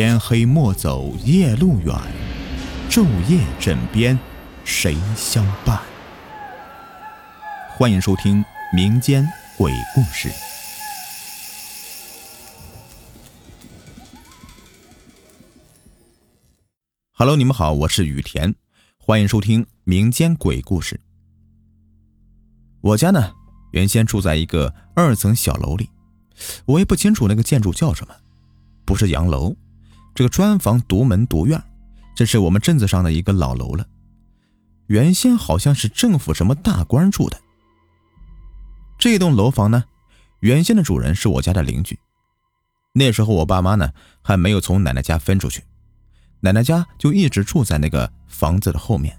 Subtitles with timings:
[0.00, 1.92] 天黑莫走夜路远，
[2.88, 4.16] 昼夜枕边
[4.64, 5.82] 谁相伴？
[7.68, 9.26] 欢迎收听民间
[9.56, 10.30] 鬼故事。
[17.10, 18.54] Hello，你们好，我是雨田，
[19.00, 21.00] 欢迎收听民间鬼故事。
[22.82, 23.32] 我家呢，
[23.72, 25.90] 原先住在一个二层小楼里，
[26.66, 28.14] 我也不清楚那个建筑叫什么，
[28.84, 29.56] 不是洋楼。
[30.18, 31.62] 这个砖房独门独院，
[32.12, 33.86] 这是我们镇子上的一个老楼了。
[34.88, 37.40] 原先好像是政府什么大官住的。
[38.98, 39.84] 这栋楼房呢，
[40.40, 41.96] 原先的主人是我家的邻居。
[42.94, 45.62] 那时候我爸妈呢还没有从奶奶家分出去，
[46.40, 49.16] 奶奶家就一直住在那个房子的后面。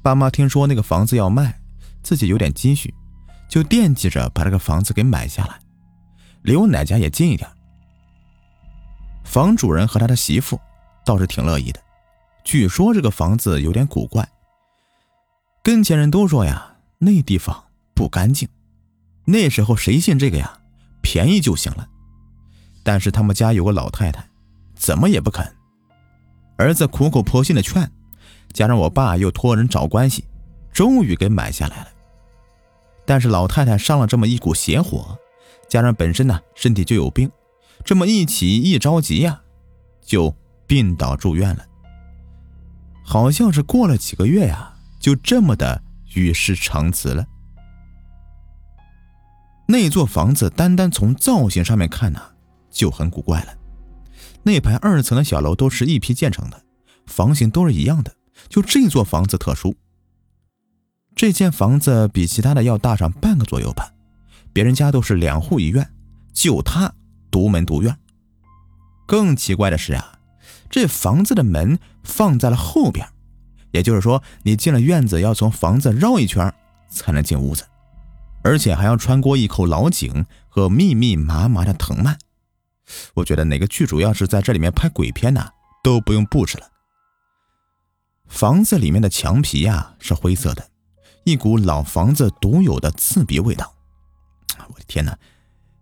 [0.00, 1.60] 爸妈听说那个房子要卖，
[2.02, 2.94] 自己有点积蓄，
[3.50, 5.60] 就惦记着把这个房子给买下来，
[6.40, 7.46] 离我奶家也近一点。
[9.32, 10.60] 房主人和他的媳妇
[11.06, 11.80] 倒是挺乐意的。
[12.44, 14.28] 据说这个房子有点古怪，
[15.62, 18.46] 跟前人都说呀，那地方不干净。
[19.24, 20.52] 那时候谁信这个呀？
[21.00, 21.88] 便宜就行了。
[22.82, 24.22] 但是他们家有个老太太，
[24.74, 25.50] 怎么也不肯。
[26.58, 27.90] 儿子苦口婆心的劝，
[28.52, 30.26] 加上我爸又托人找关系，
[30.74, 31.88] 终于给买下来了。
[33.06, 35.16] 但是老太太上了这么一股邪火，
[35.70, 37.30] 加上本身呢身体就有病。
[37.84, 39.42] 这么一起一着急呀，
[40.00, 40.34] 就
[40.66, 41.64] 病倒住院了。
[43.04, 45.82] 好像是过了几个月呀，就这么的
[46.14, 47.26] 与世长辞了。
[49.66, 52.20] 那座房子单单从造型上面看呢，
[52.70, 53.54] 就很古怪了。
[54.42, 56.62] 那排二层的小楼都是一批建成的，
[57.06, 58.14] 房型都是一样的，
[58.48, 59.74] 就这座房子特殊。
[61.14, 63.92] 这间房子比其他的要大上半个左右吧，
[64.52, 65.88] 别人家都是两户一院，
[66.32, 66.92] 就他。
[67.32, 67.98] 独门独院。
[69.04, 70.20] 更奇怪的是啊，
[70.70, 73.08] 这房子的门放在了后边，
[73.72, 76.54] 也就是说，你进了院子要从房子绕一圈
[76.88, 77.66] 才能进屋子，
[78.44, 82.16] 而且还要穿过一口老井和密密麻麻的藤蔓。
[83.14, 85.50] 我觉得哪个剧组要是在这里面拍鬼片呢，
[85.82, 86.68] 都不用布置了。
[88.28, 90.66] 房子里面的墙皮呀是灰色的，
[91.24, 93.74] 一股老房子独有的刺鼻味道。
[94.68, 95.18] 我的天哪！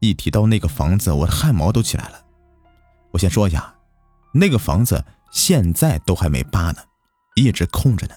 [0.00, 2.20] 一提到那个房子，我的汗毛都起来了。
[3.12, 3.74] 我先说一下，
[4.32, 6.78] 那个房子现在都还没扒呢，
[7.36, 8.14] 一直空着呢。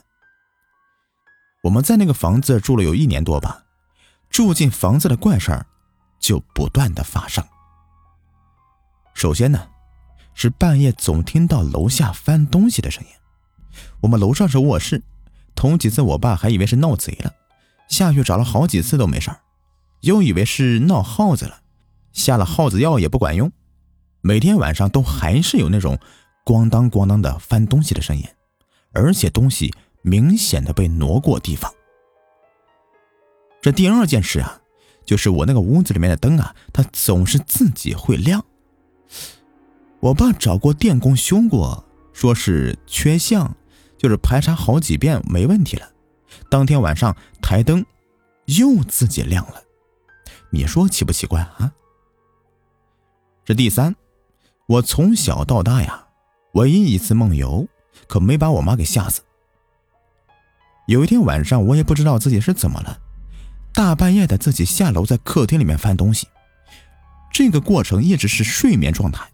[1.64, 3.64] 我们在那个房子住了有一年多吧，
[4.30, 5.66] 住进房子的怪事儿
[6.20, 7.44] 就不断的发生。
[9.14, 9.68] 首先呢，
[10.34, 13.10] 是半夜总听到楼下翻东西的声音。
[14.02, 15.04] 我们楼上是卧室，
[15.56, 17.34] 头几次我爸还以为是闹贼了，
[17.88, 19.40] 下去找了好几次都没事儿，
[20.02, 21.63] 又以为是闹耗子了。
[22.14, 23.52] 下了耗子药也不管用，
[24.22, 26.00] 每天晚上都还是有那种
[26.46, 28.24] 咣当咣当的翻东西的声音，
[28.94, 31.74] 而且东西明显的被挪过地方。
[33.62, 34.62] 这第二件事啊，
[35.06, 38.44] 就是我那个屋子里面的灯啊，它总是自己会亮。
[40.00, 43.56] 我爸找过电工修过，说是缺项，
[43.98, 45.90] 就是排查好几遍没问题了。
[46.50, 47.86] 当天晚上台灯
[48.46, 49.64] 又自己亮了，
[50.52, 51.74] 你说奇不奇怪啊？
[53.46, 53.94] 这第三，
[54.68, 56.08] 我从小到大呀，
[56.54, 57.68] 唯一一次梦游，
[58.08, 59.22] 可没把我妈给吓死。
[60.88, 62.98] 有一天晚上，我也不知道自己是怎么了，
[63.74, 66.26] 大半夜的自己下楼在客厅里面翻东西，
[67.34, 69.30] 这个过程一直是睡眠状态，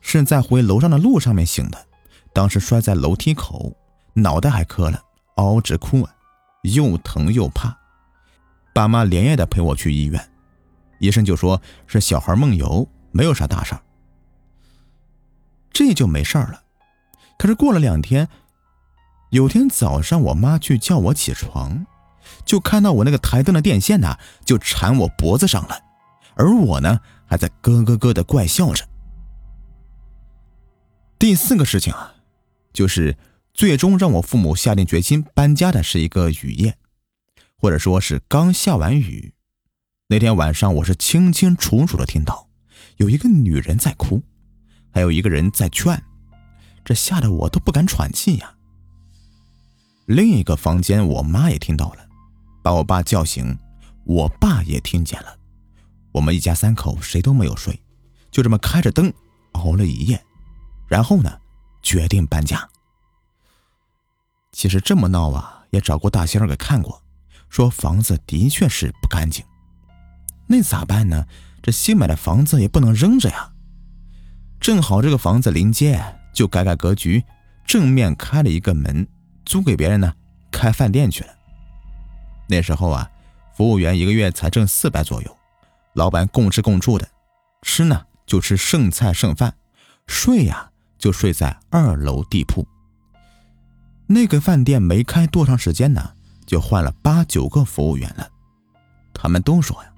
[0.00, 1.86] 是在回楼上的路上面醒的。
[2.32, 3.72] 当时摔在楼梯口，
[4.12, 5.00] 脑袋还磕了，
[5.36, 6.12] 嗷嗷直哭啊，
[6.62, 7.78] 又疼又怕。
[8.74, 10.28] 爸妈连夜的陪我去医院，
[10.98, 12.86] 医生就说是小孩梦游。
[13.16, 13.80] 没有啥大事儿，
[15.72, 16.62] 这就没事儿了。
[17.38, 18.28] 可是过了两天，
[19.30, 21.86] 有天早上我妈去叫我起床，
[22.44, 25.80] 就看到我那个台灯的电线呢，就缠我脖子上了，
[26.34, 28.86] 而我呢还在咯咯咯的怪笑着。
[31.18, 32.16] 第四个事情啊，
[32.74, 33.16] 就是
[33.54, 36.76] 最终让我父母下定决心搬家的是一个雨夜，
[37.56, 39.32] 或者说是刚下完雨。
[40.08, 42.45] 那天晚上，我是清清楚楚的听到。
[42.96, 44.22] 有一个女人在哭，
[44.92, 46.02] 还有一个人在劝，
[46.84, 48.54] 这吓得我都不敢喘气呀。
[50.06, 52.06] 另一个房间，我妈也听到了，
[52.62, 53.58] 把我爸叫醒，
[54.04, 55.36] 我爸也听见了。
[56.12, 57.78] 我们一家三口谁都没有睡，
[58.30, 59.12] 就这么开着灯
[59.52, 60.24] 熬了一夜，
[60.86, 61.38] 然后呢，
[61.82, 62.66] 决定搬家。
[64.52, 67.02] 其实这么闹啊，也找过大仙儿给看过，
[67.50, 69.44] 说房子的确是不干净，
[70.46, 71.26] 那咋办呢？
[71.62, 73.50] 这新买的房子也不能扔着呀，
[74.60, 76.00] 正好这个房子临街，
[76.32, 77.24] 就改改格局，
[77.66, 79.04] 正面开了一个门，
[79.44, 80.14] 租给别人呢，
[80.52, 81.30] 开饭店去了。
[82.48, 83.10] 那时候啊，
[83.56, 85.36] 服务员一个月才挣四百左右，
[85.94, 87.08] 老板共吃共住的，
[87.62, 89.52] 吃呢就吃剩菜剩饭，
[90.06, 92.64] 睡呀就睡在二楼地铺。
[94.06, 96.12] 那个饭店没开多长时间呢，
[96.46, 98.28] 就换了八九个服务员了。
[99.12, 99.90] 他们都说呀，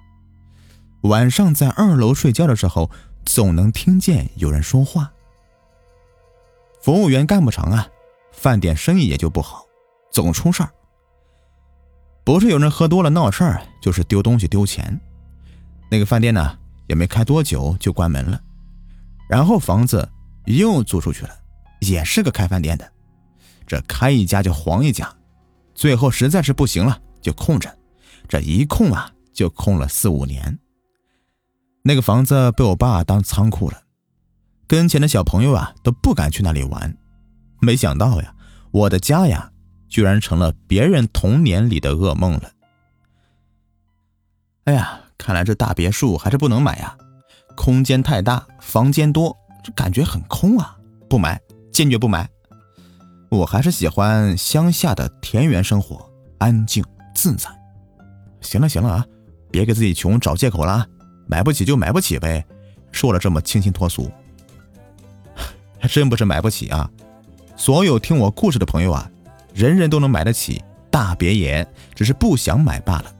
[1.01, 2.89] 晚上在二楼睡觉的时候，
[3.25, 5.11] 总能听见有人说话。
[6.81, 7.87] 服务员干不成啊，
[8.31, 9.65] 饭店生意也就不好，
[10.11, 10.69] 总出事儿。
[12.23, 14.99] 不是有人喝多了闹事儿，就是丢东西丢钱。
[15.89, 16.57] 那个饭店呢，
[16.87, 18.39] 也没开多久就关门了，
[19.27, 20.07] 然后房子
[20.45, 21.31] 又租出去了，
[21.79, 22.91] 也是个开饭店的。
[23.65, 25.11] 这开一家就黄一家，
[25.73, 27.73] 最后实在是不行了，就空着。
[28.27, 30.57] 这一空啊，就空了四五年。
[31.83, 33.81] 那个房子被我爸当仓库了，
[34.67, 36.97] 跟前的小朋友啊都不敢去那里玩。
[37.61, 38.33] 没想到呀，
[38.71, 39.51] 我的家呀，
[39.87, 42.51] 居然成了别人童年里的噩梦了。
[44.65, 46.95] 哎呀，看来这大别墅还是不能买呀，
[47.55, 50.77] 空间太大，房间多，这感觉很空啊，
[51.09, 51.41] 不买，
[51.71, 52.29] 坚决不买。
[53.29, 56.83] 我还是喜欢乡下的田园生活，安静
[57.15, 57.49] 自在。
[58.41, 59.05] 行了行了啊，
[59.49, 60.87] 别给自己穷找借口了啊！
[61.29, 62.43] 买不起就买不起呗，
[62.91, 64.11] 说了这么清新脱俗，
[65.79, 66.89] 还真不是买不起啊！
[67.55, 69.07] 所有听我故事的朋友啊，
[69.53, 70.59] 人人都能买得起
[70.89, 73.13] 大别野，只是不想买罢了。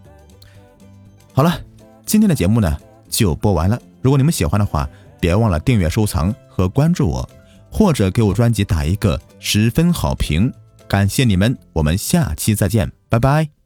[1.34, 1.62] 好了，
[2.04, 2.76] 今天的节目呢
[3.08, 3.80] 就播完了。
[4.02, 4.90] 如果你们喜欢的话，
[5.20, 7.30] 别忘了订阅、收藏和关注我。
[7.72, 10.52] 或者给我专辑打一个十分好评，
[10.88, 13.59] 感谢你们，我们下期再见，拜拜。